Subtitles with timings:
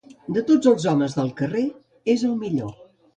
[0.35, 1.61] De tots els homes del carrer,
[2.15, 2.73] és el millor.